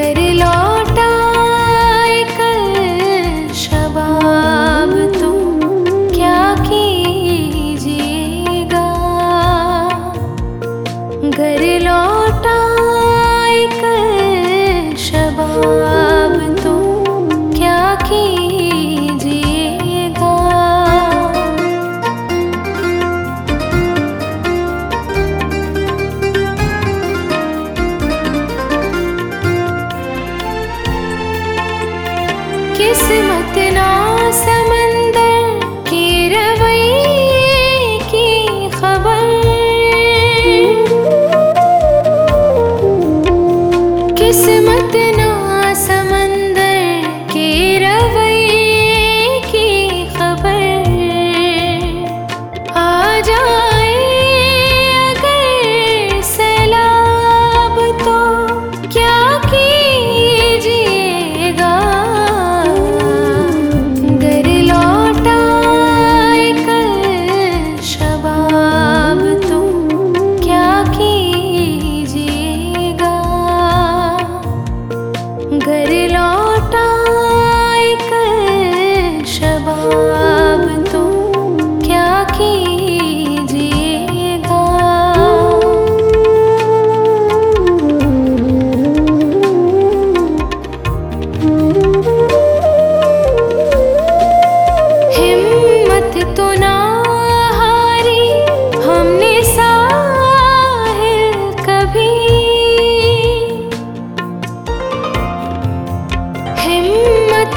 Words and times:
کر 0.00 0.18
لو 0.40 0.59
قسمت 32.80 33.58
نا 33.58 34.30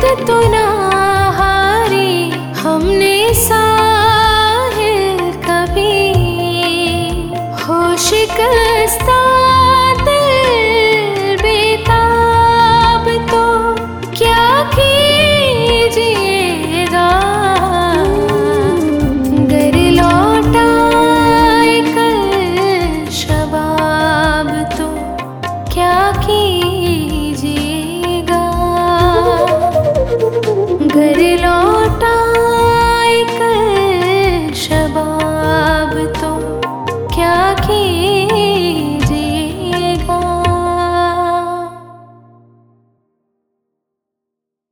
ہمت 0.03 0.27
تو 0.27 0.72